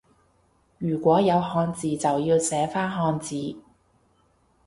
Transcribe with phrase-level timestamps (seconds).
[0.79, 3.57] 如果有漢字就要寫返漢字